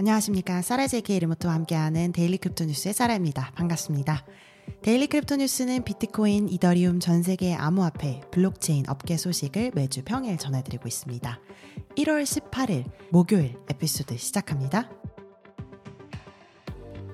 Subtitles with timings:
[0.00, 0.62] 안녕하십니까.
[0.62, 3.50] 사라제이케 리모트와 함께하는 Daily Crypto News의 사라입니다.
[3.56, 4.24] 반갑습니다.
[4.80, 11.40] Daily Crypto News는 비트코인, 이더리움 전 세계 암호화폐, 블록체인 업계 소식을 매주 평일 전해드리고 있습니다.
[11.96, 14.88] 1월 18일 목요일 에피소드 시작합니다.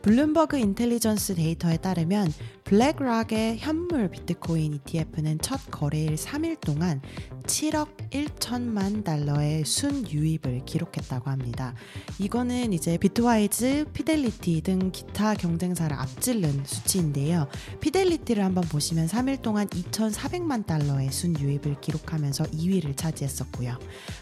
[0.03, 2.31] 블룸버그 인텔리전스 데이터에 따르면
[2.65, 7.03] 블랙락의 현물 비트코인 ETF는 첫 거래일 3일 동안
[7.43, 11.75] 7억 1천만 달러의 순유입을 기록했다고 합니다.
[12.19, 17.49] 이거는 이제 비트와이즈, 피델리티 등 기타 경쟁사를 앞질른 수치인데요.
[17.81, 23.79] 피델리티를 한번 보시면 3일 동안 2,400만 달러의 순유입을 기록하면서 2위를 차지했었고요.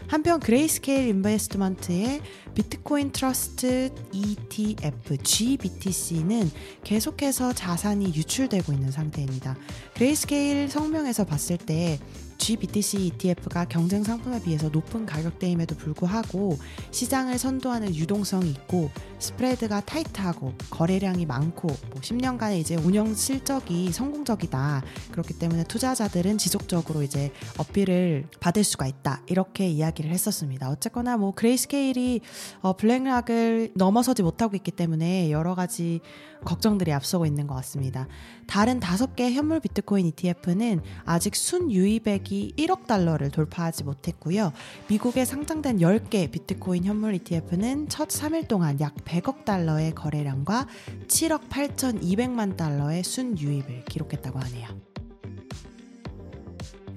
[0.07, 2.21] 한편 그레이스케일 인베스트먼트의
[2.55, 6.51] 비트코인 트러스트 ETF GBTC는
[6.83, 9.55] 계속해서 자산이 유출 되고 있는 상태입니다.
[9.93, 11.99] 그레이스케일 성명에서 봤을 때
[12.43, 16.57] GBTC ETF가 경쟁 상품에 비해서 높은 가격대임에도 불구하고
[16.91, 18.89] 시장을 선도하는 유동성이 있고
[19.19, 24.83] 스프레드가 타이트하고 거래량이 많고 뭐 10년간의 이제 운영 실적이 성공적이다.
[25.11, 29.21] 그렇기 때문에 투자자들은 지속적으로 이제 어필을 받을 수가 있다.
[29.27, 30.69] 이렇게 이야기를 했었습니다.
[30.69, 32.19] 어쨌거나 뭐 그레이스케일이
[32.59, 36.01] 어 블랙락을 넘어서지 못하고 있기 때문에 여러 가지
[36.43, 38.09] 걱정들이 앞서고 있는 것 같습니다.
[38.47, 44.53] 다른 다섯 개 현물 비트코인 ETF는 아직 순 유입액이 1억 달러를 돌파하지 못했고요.
[44.87, 50.67] 미국에 상장된 10개 비트코인 현물 ETF는 첫 3일 동안 약 100억 달러의 거래량과
[51.07, 54.92] 7억 8,200만 달러의 순유입을 기록했다고 하네요.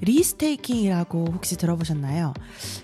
[0.01, 2.35] restaking이라고 혹시 들어보셨나요?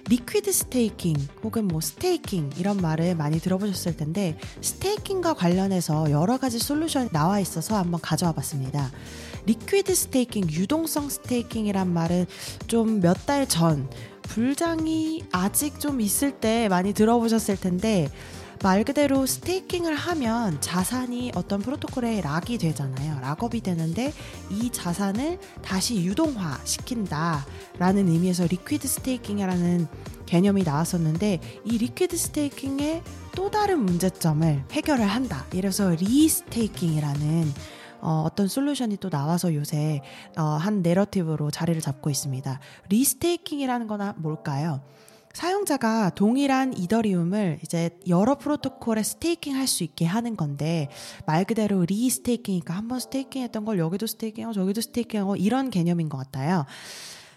[0.08, 7.10] liquid staking 혹은 뭐 staking 이런 말을 많이 들어보셨을 텐데 staking과 관련해서 여러 가지 솔루션이
[7.12, 8.90] 나와 있어서 한번 가져와 봤습니다.
[9.46, 12.26] liquid staking, 유동성 staking이란 말은
[12.68, 13.88] 좀 몇 달 전
[14.22, 18.08] 불장이 아직 좀 있을 때 많이 들어보셨을 텐데
[18.62, 23.18] 말 그대로 staking을 하면 자산이 어떤 프로토콜에 lock이 되잖아요.
[23.20, 24.12] lock-up이 되는데
[24.50, 29.88] 이 자산을 다시 유동화 시킨다라는 의미에서 liquid staking이라는
[30.26, 33.02] 개념이 나왔었는데 이 liquid staking의
[33.34, 35.44] 또 다른 문제점을 해결을 한다.
[35.52, 37.52] 이래서 restaking이라는
[38.00, 40.02] 어, 어떤 솔루션이 또 나와서 요새
[40.36, 42.60] 어, 한 narrative로 자리를 잡고 있습니다.
[42.88, 44.82] restaking이라는 거나 뭘까요?
[45.32, 50.88] 사용자가 동일한 이더리움을 이제 여러 프로토콜에 staking 할 수 있게 하는 건데
[51.24, 56.66] 말 그대로 restaking이니까 한번 staking 했던 걸 여기도 staking하고 저기도 staking하고 이런 개념인 것 같아요.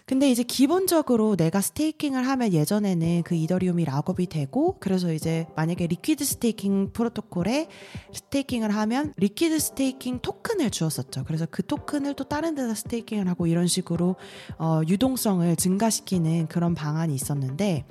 [0.06, 6.24] 근데 이제 기본적으로 내가 staking을 하면 예전에는 그 이더리움이 lock-up이 되고 그래서 이제 만약에 liquid
[6.24, 7.66] staking 프로토콜에
[8.12, 11.24] staking을 하면 liquid staking 토큰을 주었었죠.
[11.24, 14.14] 그래서 그 토큰을 또 다른 데다 staking을 하고 이런 식으로
[14.58, 17.84] 어, 유동성을 증가시키는 그런 방안이 있었는데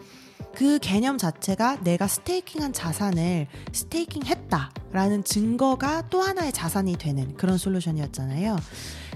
[0.55, 8.55] 그 개념 자체가 내가 staking한 자산을 staking 했다라는 증거가 또 하나의 자산이 되는 그런 솔루션이었잖아요.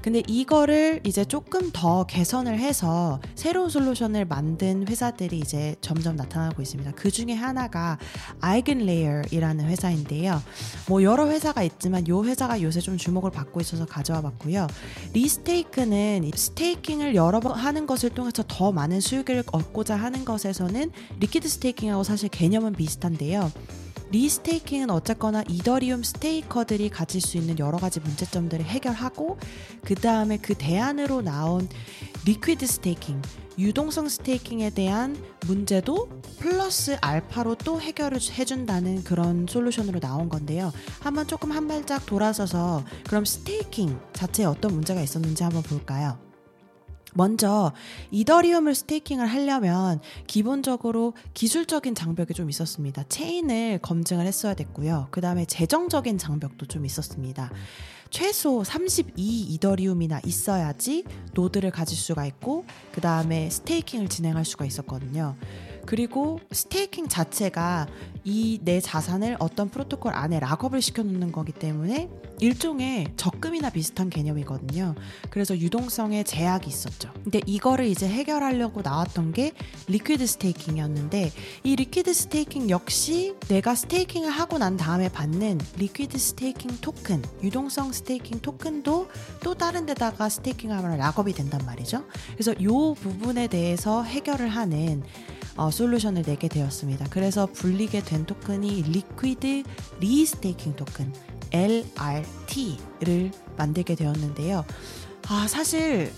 [0.01, 6.91] 근데 이거를 이제 조금 더 개선을 해서 새로운 솔루션을 만든 회사들이 이제 점점 나타나고 있습니다.
[6.91, 7.97] 그 중에 하나가
[8.41, 10.41] EigenLayer이라는 회사인데요.
[10.87, 14.67] 뭐 여러 회사가 있지만 이 회사가 요새 좀 주목을 받고 있어서 가져와 봤고요.
[15.13, 22.03] restake는 staking을 여러 번 하는 것을 통해서 더 많은 수익을 얻고자 하는 것에서는 liquid staking하고
[22.03, 23.51] 사실 개념은 비슷한데요.
[24.11, 29.37] restaking은 어쨌거나 이더리움 staker들이 가질 수 있는 여러 가지 문제점들을 해결하고
[29.83, 31.67] 그 다음에 그 대안으로 나온
[32.25, 33.21] liquid staking,
[33.57, 36.09] 유동성 staking에 대한 문제도
[36.39, 40.71] 플러스 알파로 또 해결을 해준다는 그런 솔루션으로 나온 건데요.
[40.99, 46.28] 한번 조금 한 발짝 돌아서서 그럼 staking 자체에 어떤 문제가 있었는지 한번 볼까요?
[47.13, 47.71] 먼저
[48.11, 53.03] 이더리움을 staking을 하려면 기본적으로 기술적인 장벽이 좀 있었습니다.
[53.09, 55.07] 체인을 검증을 했어야 됐고요.
[55.11, 57.51] 그 다음에 재정적인 장벽도 좀 있었습니다.
[58.09, 61.03] 최소 32 이더리움이나 있어야지
[61.33, 65.35] 노드를 가질 수가 있고 그 다음에 staking을 진행할 수가 있었거든요.
[65.89, 67.87] 그리고 staking 자체가
[68.23, 72.09] 이 내 자산을 어떤 프로토콜 안에 lock-up을 시켜놓는 거기 때문에
[72.39, 74.93] 일종의 적금이나 비슷한 개념이거든요.
[75.31, 77.11] 그래서 유동성에 제약이 있었죠.
[77.23, 79.53] 근데 이거를 이제 해결하려고 나왔던 게
[79.87, 81.31] liquid staking이었는데
[81.63, 88.41] 이 liquid staking 역시 내가 staking을 하고 난 다음에 받는 liquid staking 토큰, 유동성 staking
[88.41, 89.07] 토큰도
[89.43, 92.05] 또 다른 데다가 staking하면 lock-up이 된단 말이죠.
[92.33, 95.03] 그래서 이 부분에 대해서 해결을 하는
[95.59, 97.07] 어, 솔루션을 내게 되었습니다.
[97.09, 99.63] 그래서 불리게 된 토큰이 liquid
[99.99, 101.13] restaking 토큰
[101.51, 104.63] LRT를 만들게 되었는데요.
[105.27, 106.13] 아, 사실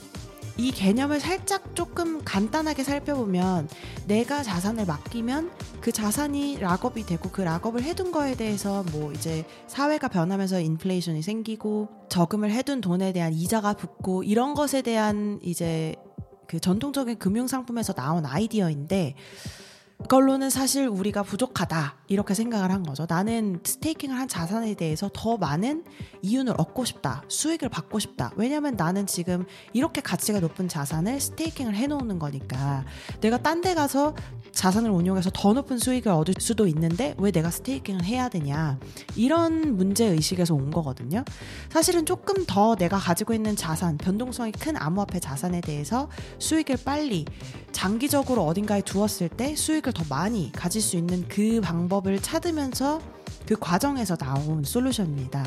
[0.57, 3.67] 이 개념을 살짝 조금 간단하게 살펴보면
[4.05, 5.49] 내가 자산을 맡기면
[5.79, 11.89] 그 자산이 lock-up이 되고 그 lock-up을 해둔 거에 대해서 뭐 이제 사회가 변하면서 인플레이션이 생기고
[12.09, 15.95] 저금을 해둔 돈에 대한 이자가 붙고 이런 것에 대한 이제
[16.51, 19.15] 그 전통적인 금융 상품에서 나온 아이디어인데
[20.01, 23.05] 그걸로는 사실 우리가 부족하다 이렇게 생각을 한 거죠.
[23.07, 25.83] 나는 스테이킹을 한 자산에 대해서 더 많은
[26.21, 28.31] 이윤을 얻고 싶다, 수익을 받고 싶다.
[28.35, 32.85] 왜냐하면 나는 지금 이렇게 가치가 높은 자산을 스테이킹을 해놓는 거니까
[33.21, 34.15] 내가 딴 데 가서
[34.53, 38.79] 자산을 운용해서 더 높은 수익을 얻을 수도 있는데 왜 내가 스테이킹을 해야 되냐
[39.15, 41.23] 이런 문제 의식에서 온 거거든요.
[41.69, 46.09] 사실은 조금 더 내가 가지고 있는 자산, 변동성이 큰 암호화폐 자산에 대해서
[46.39, 47.25] 수익을 빨리
[47.71, 53.01] 장기적으로 어딘가에 두었을 때 수익 을 더 많이 가질 수 있는 그 방법을 찾으면서
[53.45, 55.45] 그 과정에서 나온 솔루션입니다.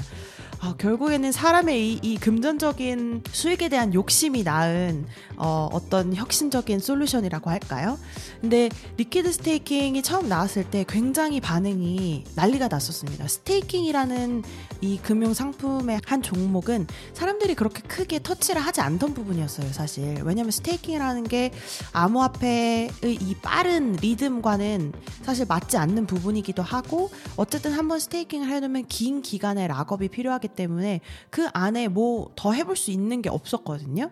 [0.65, 5.05] 아, 결국에는 사람의 이, 이, 금전적인 수익에 대한 욕심이 낳은
[5.37, 7.99] 어, 어떤 혁신적인 솔루션이라고 할까요?
[8.41, 13.29] 근데 liquid staking이 처음 나왔을 때 굉장히 반응이 난리가 났었습니다.
[13.29, 14.43] staking이라는
[14.81, 20.23] 이 금융 상품의 한 종목은 사람들이 그렇게 크게 터치를 하지 않던 부분이었어요, 사실.
[20.25, 21.53] 왜냐면 staking이라는 게
[21.93, 29.69] 암호화폐의 이 빠른 리듬과는 사실 맞지 않는 부분이기도 하고 어쨌든 한번 staking을 해놓으면 긴 기간의
[29.69, 34.11] lockup이 필요하기 때문에 그 안에 뭐 더 해볼 수 있는 게 없었거든요.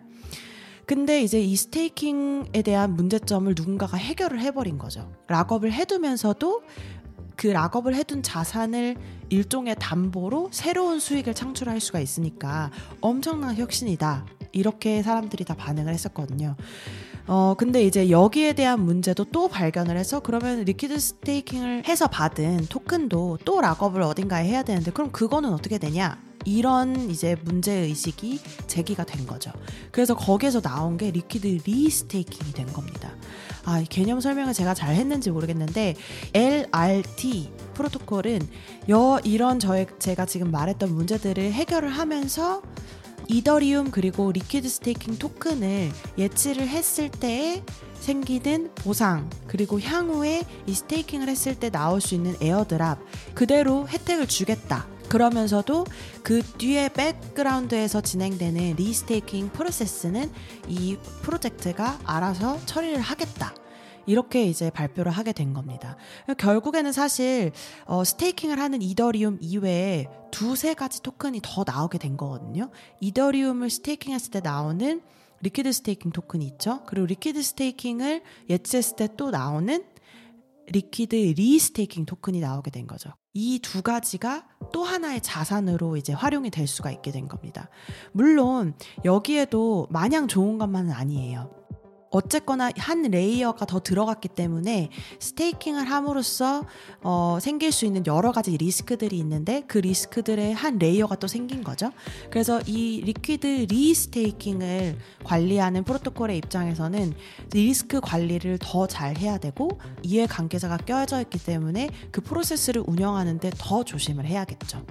[0.87, 5.13] 근데 이제 이 staking에 대한 문제점을 누군가가 해결을 해버린 거죠.
[5.29, 6.63] lockup을 해두면서도
[7.37, 8.97] 그 lockup을 해둔 자산을
[9.31, 14.27] 일종의 담보로 새로운 수익을 창출할 수가 있으니까 엄청난 혁신이다.
[14.53, 16.57] 이렇게 사람들이 다 반응을 했었거든요.
[17.27, 23.39] 어, 근데 이제 여기에 대한 문제도 또 발견을 해서 그러면 liquid staking을 해서 받은 토큰도
[23.45, 26.19] 또 lockup을 어딘가에 해야 되는데 그럼 그거는 어떻게 되냐?
[26.45, 29.53] 이런 이제 문제 의식이 제기가 된 거죠.
[29.91, 33.15] 그래서 거기에서 나온 게 liquid restaking이 된 겁니다.
[33.65, 35.95] 아, 이 개념 설명을 제가 잘 했는지 모르겠는데
[36.35, 38.41] LRT 프로토콜은
[38.89, 42.63] 여 이런 저의 제가 지금 말했던 문제들을 해결을 하면서
[43.29, 47.63] 이더리움 그리고 liquid staking 토큰을 예치를 했을 때에
[48.01, 52.99] 생기는 보상 그리고 향후에 이 staking을 했을 때 나올 수 있는 airdrop
[53.35, 54.92] 그대로 혜택을 주겠다.
[55.13, 55.85] 그러면서도
[56.23, 60.33] 그 뒤에 백그라운드에서 진행되는 restaking 프로세스는
[60.69, 63.55] 이 프로젝트가 알아서 처리를 하겠다.
[64.07, 65.99] 이렇게 이제 발표를 하게 된 겁니다.
[66.39, 67.53] 결국에는 사실
[67.85, 72.71] 어, staking을 하는 이더리움 이외에 두세 가지 토큰이 더 나오게 된 거거든요.
[73.01, 75.03] 이더리움을 staking했을 때 나오는
[75.43, 76.85] liquid staking 토큰이 있죠.
[76.87, 79.85] 그리고 liquid staking을 예치했을 때 또 나오는
[80.69, 83.11] liquid restaking 토큰이 나오게 된 거죠.
[83.35, 87.69] 이 두 가지가 또 하나의 자산으로 이제 활용이 될 수가 있게 된 겁니다.
[88.13, 88.75] 물론
[89.05, 91.62] 여기에도 마냥 좋은 것만은 아니에요.
[92.13, 96.65] 어쨌거나 한 layer가 더 들어갔기 때문에 staking을 함으로써
[97.03, 101.91] 어, 생길 수 있는 여러 가지 리스크들이 있는데 그 리스크들의 한 layer가 또 생긴 거죠.
[102.31, 107.15] 그래서 이 liquid restaking을 관리하는 프로토콜의 입장에서는
[107.53, 109.71] 리스크 관리를 더 잘 해야 되고
[110.03, 114.85] 이해 관계자가 껴져 있기 때문에 그 프로세스를 운영하는데 더 조심을 해야겠죠.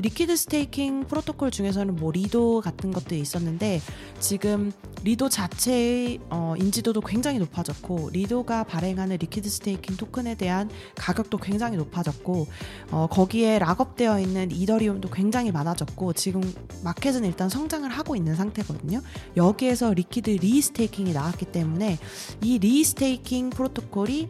[0.00, 3.80] liquid staking 프로토콜 중에서는 뭐 리도 같은 것도 있었는데
[4.20, 4.72] 지금
[5.02, 12.46] 리도 자체의 어, 인지도도 굉장히 높아졌고 리도가 발행하는 liquid staking 토큰에 대한 가격도 굉장히 높아졌고
[12.92, 16.42] 어, 거기에 lockup되어 있는 이더리움도 굉장히 많아졌고 지금
[16.84, 19.02] 마켓은 일단 성장을 하고 있는 상태거든요.
[19.36, 21.98] 여기에서 liquid restaking이 나왔기 때문에
[22.42, 24.28] 이 restaking 프로토콜이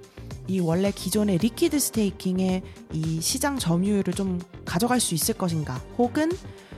[0.49, 2.63] 이 원래 기존의 liquid staking의
[2.93, 5.75] 이 시장 점유율을 좀 가져갈 수 있을 것인가?
[5.99, 6.31] 혹은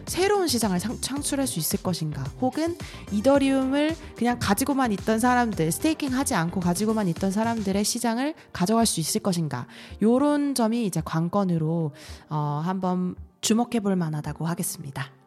[0.06, 2.24] 새로운 시장을 창출할 수 있을 것인가?
[2.40, 2.76] 혹은
[3.12, 9.20] 이더리움을 그냥 가지고만 있던 사람들 스테이킹 하지 않고 가지고만 있던 사람들의 시장을 가져갈 수 있을
[9.22, 9.68] 것인가?
[10.02, 11.92] 요런 점이 이제 관건으로
[12.28, 15.19] 어, 한번 주목해 볼 만하다고 하겠습니다.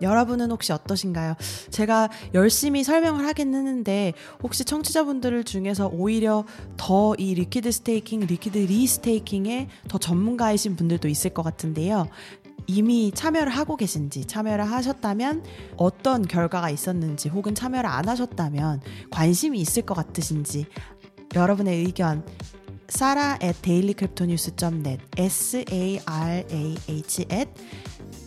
[0.00, 1.34] 여러분은 혹시 어떠신가요?
[1.70, 6.44] 제가 열심히 설명을 하긴 했는데 혹시 청취자분들 중에서 오히려
[6.76, 12.08] 더 이 liquid staking, liquid restaking에 더 전문가이신 분들도 있을 것 같은데요.
[12.66, 15.44] 이미 참여를 하고 계신지 참여를 하셨다면
[15.76, 18.80] 어떤 결과가 있었는지 혹은 참여를 안 하셨다면
[19.10, 20.66] 관심이 있을 것 같으신지
[21.34, 22.24] 여러분의 의견
[22.88, 25.96] sarah at dailycryptonews.net s-a-r-a-h
[27.32, 27.50] at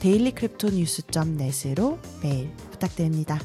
[0.04, 3.40] dailycryptonews.net으로 메일 부탁드립니다.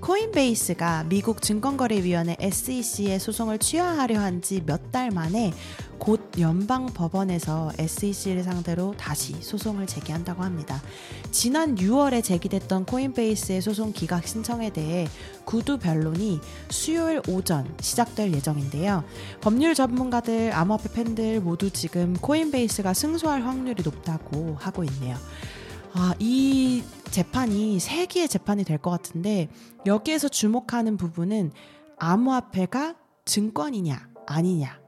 [0.00, 5.52] 코인베이스가 미국 증권거래위원회 SEC의 소송을 취하하려 한 지 몇 달 만에
[5.98, 10.80] 곧 연방 법원에서 SEC를 상대로 다시 소송을 제기한다고 합니다.
[11.30, 15.08] 지난 6월에 제기됐던 코인베이스의 소송 기각 신청에 대해
[15.44, 16.40] 구두 변론이
[16.70, 19.04] 수요일 오전 시작될 예정인데요.
[19.40, 25.16] 법률 전문가들, 암호화폐 팬들 모두 지금 코인베이스가 승소할 확률이 높다고 하고 있네요.
[25.94, 29.48] 아, 이 재판이 세기의 재판이 될 것 같은데
[29.86, 31.50] 여기에서 주목하는 부분은
[31.98, 34.87] 암호화폐가 증권이냐 아니냐의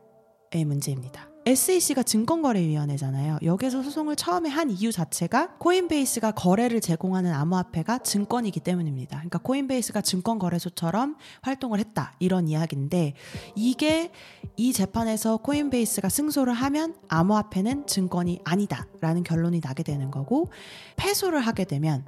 [0.58, 1.30] 문제입니다.
[1.46, 3.38] SEC가 증권거래위원회잖아요.
[3.42, 9.16] 여기서 소송을 처음에 한 이유 자체가 코인베이스가 거래를 제공하는 암호화폐가 증권이기 때문입니다.
[9.16, 12.12] 그러니까 코인베이스가 증권거래소처럼 활동을 했다.
[12.18, 13.14] 이런 이야기인데
[13.54, 14.12] 이게
[14.56, 18.86] 이 재판에서 코인베이스가 승소를 하면 암호화폐는 증권이 아니다.
[19.00, 20.50] 라는 결론이 나게 되는 거고
[20.96, 22.04] 패소를 하게 되면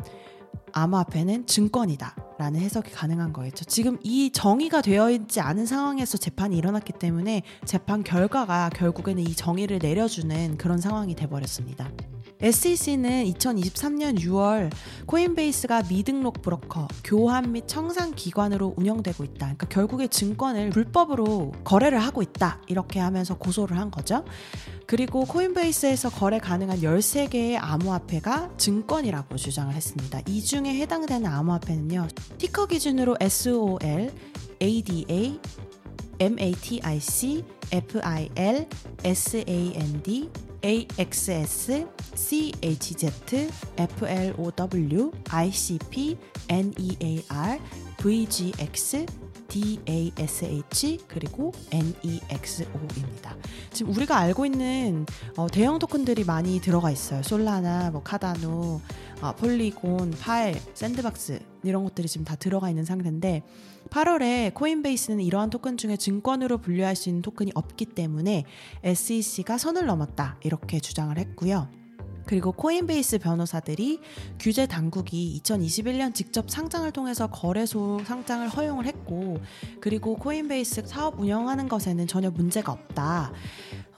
[0.73, 2.17] 암호화폐는 증권이다.
[2.39, 3.65] 라는 해석이 가능한 거겠죠.
[3.67, 9.79] 지금 이 정의가 되어 있지 않은 상황에서 재판이 일어났기 때문에 재판 결과가 결국에는 이 정의를
[9.81, 11.91] 내려주는 그런 상황이 돼버렸습니다.
[12.41, 14.73] SEC는 2023년 6월
[15.07, 19.39] 코인베이스가 미등록 브로커, 교환 및 청산 기관으로 운영되고 있다.
[19.39, 22.61] 그러니까 결국에 증권을 불법으로 거래를 하고 있다.
[22.67, 24.25] 이렇게 하면서 고소를 한 거죠.
[24.93, 30.21] 그리고 코인베이스에서 거래 가능한 13개의 암호화폐가 증권이라고 주장을 했습니다.
[30.29, 32.09] 이 중에 해당되는 암호화폐는요.
[32.37, 34.13] 티커 기준으로 SOL,
[34.61, 35.41] ADA,
[36.21, 38.69] MATIC, FIL,
[39.03, 40.31] SAND,
[40.61, 46.19] AXS, CHZ, FLOW, ICP,
[46.51, 47.61] NEAR,
[47.97, 49.07] VGX,
[49.53, 53.37] DASH 그리고 NEXO입니다.
[53.71, 55.05] 지금 우리가 알고 있는
[55.37, 57.23] 어, 대형 토큰들이 많이 들어가 있어요.
[57.23, 58.81] 솔라나, 뭐 카다노,
[59.21, 63.43] 어, 폴리곤, 파일, 샌드박스 이런 것들이 지금 다 들어가 있는 상태인데
[63.91, 68.45] 8월에 코인베이스는 이러한 토큰 중에 증권으로 분류할 수 있는 토큰이 없기 때문에
[68.83, 71.82] SEC가 선을 넘었다 이렇게 주장을 했고요.
[72.25, 74.01] 그리고 코인베이스 변호사들이
[74.39, 79.39] 규제 당국이 2021년 직접 상장을 통해서 거래소 상장을 허용을 했고,
[79.81, 83.33] 그리고 코인베이스 사업 운영하는 것에는 전혀 문제가 없다.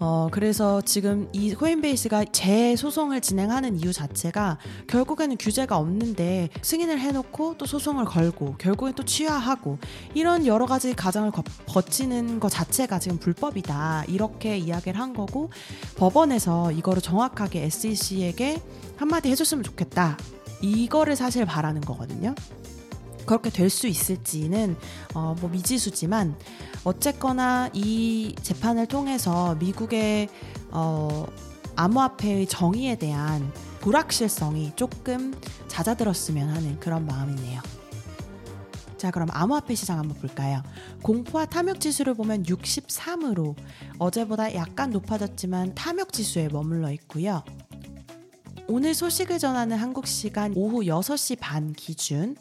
[0.00, 4.58] 어, 그래서 지금 이 코인베이스가 재소송을 진행하는 이유 자체가
[4.88, 9.78] 결국에는 규제가 없는데 승인을 해놓고 또 소송을 걸고 결국엔 또 취하하고
[10.14, 11.30] 이런 여러 가지 과정을
[11.68, 14.04] 거치는 것 자체가 지금 불법이다.
[14.08, 15.50] 이렇게 이야기를 한 거고
[15.96, 18.60] 법원에서 이거를 정확하게 SEC에게
[18.96, 20.18] 한마디 해줬으면 좋겠다.
[20.60, 22.34] 이거를 사실 바라는 거거든요.
[23.26, 24.76] 그렇게 될 수 있을지는
[25.14, 26.36] 어, 뭐 미지수지만
[26.84, 30.28] 어쨌거나 이 재판을 통해서 미국의
[30.70, 31.26] 어,
[31.76, 35.34] 암호화폐의 정의에 대한 불확실성이 조금
[35.66, 37.60] 잦아들었으면 하는 그런 마음이네요.
[38.96, 40.62] 자, 그럼 암호화폐 시장 한번 볼까요?
[41.02, 43.54] 공포와 탐욕 지수를 보면 63으로
[43.98, 47.42] 어제보다 약간 높아졌지만 탐욕 지수에 머물러 있고요.
[48.66, 52.36] 오늘 소식을 전하는 한국 시간 오후 6시 반 기준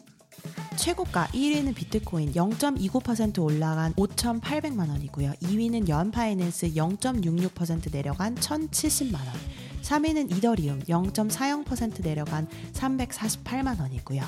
[0.76, 5.32] 최고가 1위는 비트코인 0.29% 올라간 5,800만 원이고요.
[5.32, 9.26] 2위는 연파이낸스 0.66% 내려간 1,070만 원.
[9.82, 14.22] 3위는 이더리움 0.40% 내려간 348만 원이고요.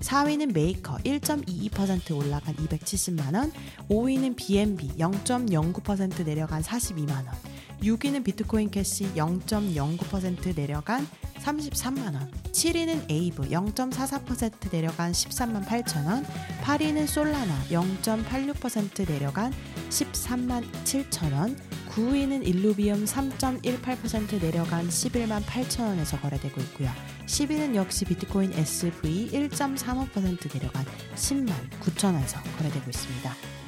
[0.00, 3.52] 4위는 메이커 1.22% 올라간 270만 원,
[3.88, 7.26] 5위는 BNB 0.09% 내려간 42만 원,
[7.82, 11.06] 6위는 비트코인 캐시 0.09% 내려간
[11.40, 16.24] 33만 원, 7위는 에이브 0.44% 내려간 13만 8천 원,
[16.62, 19.52] 8위는 솔라나 0.86% 내려간
[19.88, 21.56] 13만 7천 원,
[21.90, 26.90] 9위는 일루비움 3.18% 내려간 11만 8천 원에서 거래되고 있고요.
[27.26, 30.84] 10위는 역시 비트코인 SV 1.35% 내려간
[31.16, 33.59] 10만 9천 원에서 거래되고 있습니다.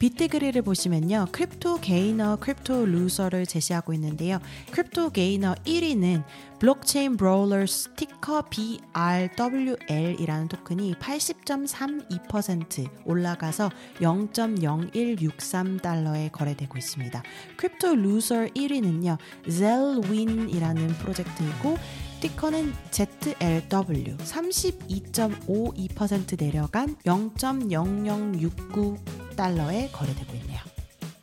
[0.00, 1.28] 빗디그리를 보시면요.
[1.30, 4.38] crypto gainer, crypto loser를 제시하고 있는데요.
[4.72, 6.24] crypto gainer 1위는
[6.58, 13.68] Blockchain Brawlers ticker BRWL이라는 토큰이 80.32% 올라가서
[14.00, 17.22] 0.0163달러에 거래되고 있습니다.
[17.56, 19.18] crypto loser 1위는요.
[19.50, 21.76] Zelwin이라는 프로젝트이고
[22.16, 30.60] 스티커는 ZLW 32.52% 내려간 0.0069 달러에 거래되고 있네요.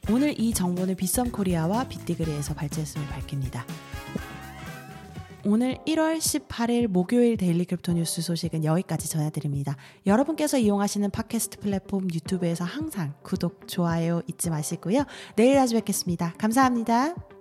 [0.09, 3.65] 오늘 이 정보는 비썸 코리아와 빗디그리에서 발제했음을 밝힙니다.
[5.45, 9.77] 오늘 1월 18일 목요일 daily crypto 뉴스 소식은 여기까지 전해드립니다.
[10.05, 15.05] 여러분께서 이용하시는 팟캐스트 플랫폼 유튜브에서 항상 구독, 좋아요 잊지 마시고요.
[15.36, 16.33] 내일 다시 뵙겠습니다.
[16.38, 17.37] 감사합니다.